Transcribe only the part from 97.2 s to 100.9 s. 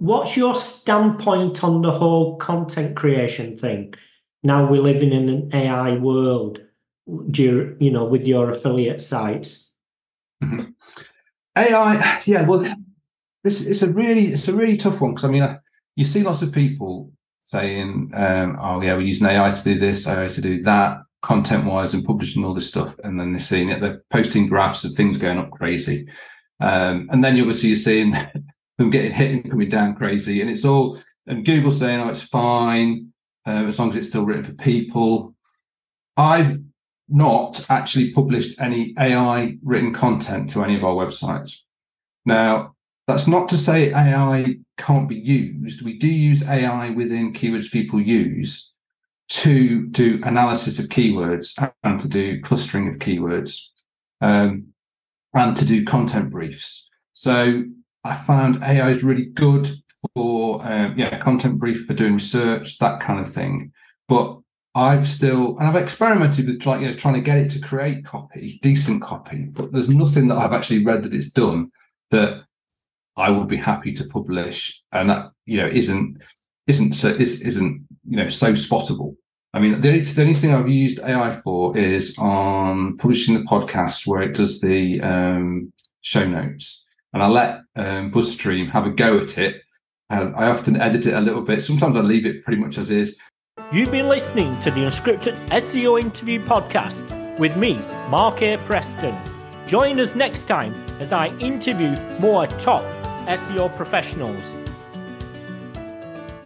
with me, Mark A. Preston. Join us next time